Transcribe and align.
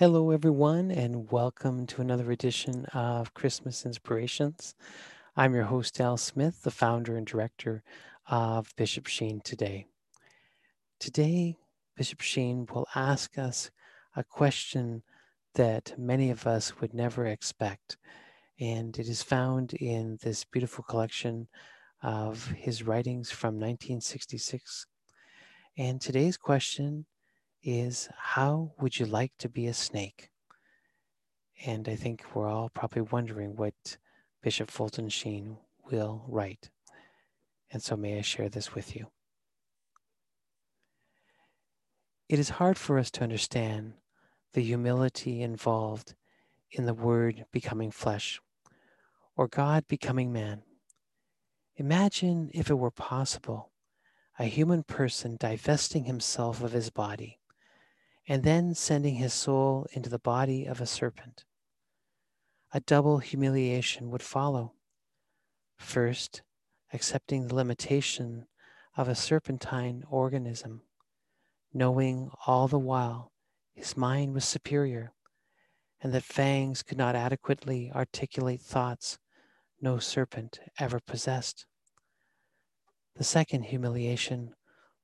Hello, 0.00 0.30
everyone, 0.30 0.90
and 0.90 1.30
welcome 1.30 1.86
to 1.88 2.00
another 2.00 2.32
edition 2.32 2.86
of 2.94 3.34
Christmas 3.34 3.84
Inspirations. 3.84 4.74
I'm 5.36 5.54
your 5.54 5.64
host, 5.64 6.00
Al 6.00 6.16
Smith, 6.16 6.62
the 6.62 6.70
founder 6.70 7.18
and 7.18 7.26
director 7.26 7.82
of 8.26 8.74
Bishop 8.76 9.06
Sheen 9.06 9.42
Today. 9.42 9.84
Today, 11.00 11.54
Bishop 11.98 12.22
Sheen 12.22 12.66
will 12.72 12.86
ask 12.94 13.36
us 13.36 13.70
a 14.16 14.24
question 14.24 15.02
that 15.54 15.92
many 15.98 16.30
of 16.30 16.46
us 16.46 16.80
would 16.80 16.94
never 16.94 17.26
expect, 17.26 17.98
and 18.58 18.98
it 18.98 19.06
is 19.06 19.22
found 19.22 19.74
in 19.74 20.16
this 20.22 20.44
beautiful 20.44 20.82
collection 20.82 21.46
of 22.02 22.46
his 22.52 22.84
writings 22.84 23.30
from 23.30 23.56
1966. 23.56 24.86
And 25.76 26.00
today's 26.00 26.38
question 26.38 27.04
is 27.62 28.08
How 28.16 28.72
would 28.80 28.98
you 28.98 29.06
like 29.06 29.32
to 29.38 29.48
be 29.48 29.66
a 29.66 29.74
snake? 29.74 30.30
And 31.64 31.88
I 31.88 31.96
think 31.96 32.24
we're 32.34 32.48
all 32.48 32.70
probably 32.70 33.02
wondering 33.02 33.56
what 33.56 33.98
Bishop 34.42 34.70
Fulton 34.70 35.10
Sheen 35.10 35.58
will 35.90 36.24
write. 36.26 36.70
And 37.70 37.82
so 37.82 37.96
may 37.96 38.18
I 38.18 38.22
share 38.22 38.48
this 38.48 38.74
with 38.74 38.96
you. 38.96 39.08
It 42.28 42.38
is 42.38 42.50
hard 42.50 42.78
for 42.78 42.98
us 42.98 43.10
to 43.12 43.22
understand 43.22 43.94
the 44.52 44.62
humility 44.62 45.42
involved 45.42 46.14
in 46.70 46.86
the 46.86 46.94
Word 46.94 47.44
becoming 47.52 47.90
flesh 47.90 48.40
or 49.36 49.48
God 49.48 49.86
becoming 49.86 50.32
man. 50.32 50.62
Imagine 51.76 52.50
if 52.54 52.70
it 52.70 52.74
were 52.74 52.90
possible, 52.90 53.70
a 54.38 54.44
human 54.44 54.82
person 54.82 55.36
divesting 55.38 56.04
himself 56.04 56.62
of 56.62 56.72
his 56.72 56.90
body 56.90 57.39
and 58.30 58.44
then 58.44 58.72
sending 58.72 59.16
his 59.16 59.34
soul 59.34 59.88
into 59.92 60.08
the 60.08 60.16
body 60.20 60.64
of 60.64 60.80
a 60.80 60.86
serpent. 60.86 61.44
A 62.72 62.78
double 62.78 63.18
humiliation 63.18 64.08
would 64.08 64.22
follow. 64.22 64.74
First, 65.76 66.42
accepting 66.92 67.48
the 67.48 67.56
limitation 67.56 68.46
of 68.96 69.08
a 69.08 69.16
serpentine 69.16 70.04
organism, 70.08 70.82
knowing 71.74 72.30
all 72.46 72.68
the 72.68 72.78
while 72.78 73.32
his 73.74 73.96
mind 73.96 74.32
was 74.32 74.44
superior 74.44 75.12
and 76.00 76.14
that 76.14 76.22
fangs 76.22 76.84
could 76.84 76.98
not 76.98 77.16
adequately 77.16 77.90
articulate 77.92 78.60
thoughts 78.60 79.18
no 79.80 79.98
serpent 79.98 80.60
ever 80.78 81.00
possessed. 81.00 81.66
The 83.16 83.24
second 83.24 83.64
humiliation 83.64 84.54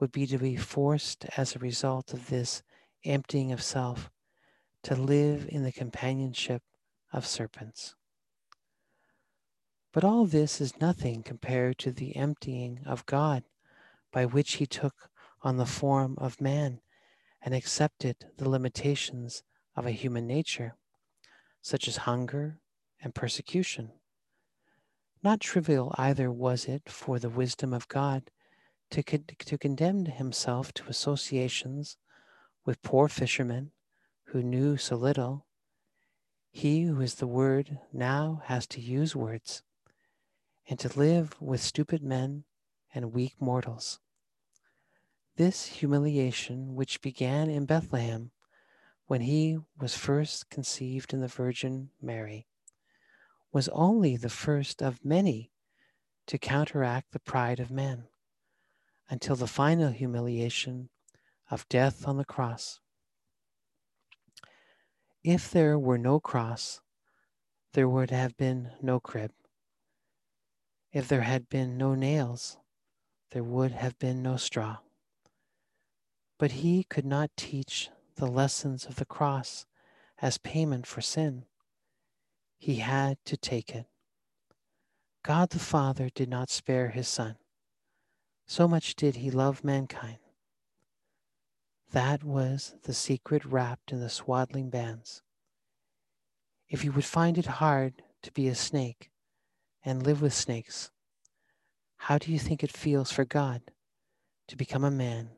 would 0.00 0.10
be 0.10 0.26
to 0.26 0.38
be 0.38 0.56
forced 0.56 1.24
as 1.36 1.54
a 1.54 1.60
result 1.60 2.12
of 2.12 2.26
this 2.26 2.64
emptying 3.04 3.52
of 3.52 3.62
self, 3.62 4.10
to 4.82 4.94
live 4.94 5.46
in 5.48 5.62
the 5.62 5.72
companionship 5.72 6.62
of 7.12 7.26
serpents. 7.26 7.94
But 9.92 10.04
all 10.04 10.24
this 10.24 10.60
is 10.60 10.80
nothing 10.80 11.22
compared 11.22 11.78
to 11.78 11.92
the 11.92 12.16
emptying 12.16 12.80
of 12.86 13.06
God, 13.06 13.44
by 14.10 14.24
which 14.24 14.54
he 14.54 14.66
took 14.66 15.10
on 15.42 15.56
the 15.56 15.66
form 15.66 16.14
of 16.18 16.40
man 16.40 16.80
and 17.42 17.54
accepted 17.54 18.16
the 18.38 18.48
limitations 18.48 19.42
of 19.76 19.86
a 19.86 19.90
human 19.90 20.26
nature, 20.26 20.76
such 21.60 21.88
as 21.88 21.98
hunger 21.98 22.58
and 23.00 23.14
persecution. 23.14 23.92
Not 25.22 25.40
trivial 25.40 25.94
either 25.98 26.30
was 26.30 26.64
it 26.66 26.88
for 26.88 27.18
the 27.18 27.30
wisdom 27.30 27.72
of 27.72 27.88
God 27.88 28.30
to, 28.90 29.02
con- 29.02 29.24
to 29.38 29.58
condemn 29.58 30.06
himself 30.06 30.72
to 30.74 30.88
associations 30.88 31.96
with 32.64 32.82
poor 32.82 33.08
fishermen 33.08 33.72
who 34.26 34.42
knew 34.42 34.76
so 34.76 34.96
little, 34.96 35.46
he 36.50 36.82
who 36.82 37.00
is 37.00 37.16
the 37.16 37.26
Word 37.26 37.78
now 37.92 38.42
has 38.44 38.66
to 38.68 38.80
use 38.80 39.16
words 39.16 39.62
and 40.68 40.78
to 40.78 40.98
live 40.98 41.40
with 41.40 41.60
stupid 41.62 42.02
men 42.02 42.44
and 42.94 43.12
weak 43.12 43.34
mortals. 43.40 43.98
This 45.36 45.66
humiliation, 45.66 46.74
which 46.74 47.00
began 47.00 47.48
in 47.48 47.64
Bethlehem 47.64 48.30
when 49.06 49.22
he 49.22 49.58
was 49.78 49.96
first 49.96 50.50
conceived 50.50 51.12
in 51.12 51.20
the 51.20 51.28
Virgin 51.28 51.90
Mary, 52.00 52.46
was 53.52 53.68
only 53.70 54.16
the 54.16 54.28
first 54.28 54.82
of 54.82 55.04
many 55.04 55.50
to 56.26 56.38
counteract 56.38 57.12
the 57.12 57.18
pride 57.18 57.60
of 57.60 57.70
men 57.70 58.04
until 59.10 59.36
the 59.36 59.46
final 59.46 59.90
humiliation 59.90 60.90
of 61.52 61.68
death 61.68 62.08
on 62.08 62.16
the 62.16 62.24
cross. 62.24 62.80
If 65.22 65.50
there 65.50 65.78
were 65.78 65.98
no 65.98 66.18
cross, 66.18 66.80
there 67.74 67.86
would 67.86 68.10
have 68.10 68.38
been 68.38 68.70
no 68.80 68.98
crib. 68.98 69.32
If 70.94 71.08
there 71.08 71.20
had 71.20 71.50
been 71.50 71.76
no 71.76 71.94
nails, 71.94 72.56
there 73.32 73.44
would 73.44 73.72
have 73.72 73.98
been 73.98 74.22
no 74.22 74.38
straw. 74.38 74.78
But 76.38 76.52
he 76.52 76.84
could 76.84 77.04
not 77.04 77.30
teach 77.36 77.90
the 78.16 78.26
lessons 78.26 78.86
of 78.86 78.96
the 78.96 79.04
cross 79.04 79.66
as 80.22 80.38
payment 80.38 80.86
for 80.86 81.02
sin. 81.02 81.44
He 82.58 82.76
had 82.76 83.18
to 83.26 83.36
take 83.36 83.74
it. 83.74 83.86
God 85.22 85.50
the 85.50 85.58
Father 85.58 86.08
did 86.08 86.30
not 86.30 86.48
spare 86.48 86.88
his 86.88 87.08
Son. 87.08 87.36
So 88.46 88.66
much 88.66 88.96
did 88.96 89.16
he 89.16 89.30
love 89.30 89.62
mankind 89.62 90.18
that 91.92 92.24
was 92.24 92.74
the 92.84 92.94
secret 92.94 93.44
wrapped 93.44 93.92
in 93.92 94.00
the 94.00 94.08
swaddling 94.08 94.70
bands. 94.70 95.22
If 96.68 96.84
you 96.84 96.92
would 96.92 97.04
find 97.04 97.38
it 97.38 97.46
hard 97.46 98.02
to 98.22 98.32
be 98.32 98.48
a 98.48 98.54
snake 98.54 99.10
and 99.84 100.02
live 100.02 100.22
with 100.22 100.32
snakes, 100.32 100.90
how 101.96 102.18
do 102.18 102.32
you 102.32 102.38
think 102.38 102.64
it 102.64 102.72
feels 102.72 103.12
for 103.12 103.24
God 103.24 103.62
to 104.48 104.56
become 104.56 104.84
a 104.84 104.90
man 104.90 105.30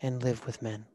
and 0.00 0.22
live 0.22 0.46
with 0.46 0.62
men? 0.62 0.86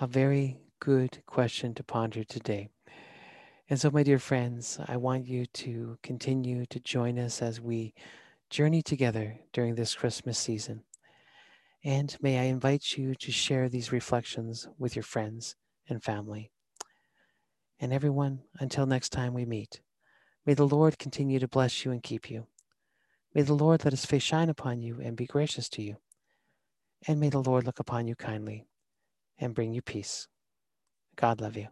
A 0.00 0.06
very 0.06 0.58
good 0.80 1.22
question 1.26 1.74
to 1.74 1.82
ponder 1.82 2.24
today. 2.24 2.68
And 3.70 3.80
so, 3.80 3.90
my 3.90 4.02
dear 4.02 4.18
friends, 4.18 4.78
I 4.86 4.98
want 4.98 5.26
you 5.26 5.46
to 5.46 5.96
continue 6.02 6.66
to 6.66 6.80
join 6.80 7.18
us 7.18 7.40
as 7.40 7.60
we 7.60 7.94
journey 8.52 8.82
together 8.82 9.38
during 9.54 9.74
this 9.74 9.94
Christmas 9.94 10.38
season. 10.38 10.82
And 11.82 12.14
may 12.20 12.38
I 12.38 12.42
invite 12.42 12.98
you 12.98 13.14
to 13.14 13.32
share 13.32 13.70
these 13.70 13.90
reflections 13.90 14.68
with 14.78 14.94
your 14.94 15.02
friends 15.02 15.56
and 15.88 16.04
family. 16.04 16.52
And 17.80 17.94
everyone, 17.94 18.40
until 18.60 18.84
next 18.84 19.08
time 19.08 19.32
we 19.32 19.46
meet, 19.46 19.80
may 20.44 20.52
the 20.52 20.68
Lord 20.68 20.98
continue 20.98 21.38
to 21.38 21.48
bless 21.48 21.86
you 21.86 21.92
and 21.92 22.02
keep 22.02 22.30
you. 22.30 22.46
May 23.34 23.40
the 23.40 23.54
Lord 23.54 23.84
let 23.84 23.94
his 23.94 24.04
face 24.04 24.22
shine 24.22 24.50
upon 24.50 24.82
you 24.82 25.00
and 25.02 25.16
be 25.16 25.24
gracious 25.24 25.70
to 25.70 25.82
you. 25.82 25.96
And 27.08 27.18
may 27.18 27.30
the 27.30 27.42
Lord 27.42 27.64
look 27.64 27.80
upon 27.80 28.06
you 28.06 28.14
kindly 28.14 28.66
and 29.38 29.54
bring 29.54 29.72
you 29.72 29.80
peace. 29.80 30.28
God 31.16 31.40
love 31.40 31.56
you. 31.56 31.68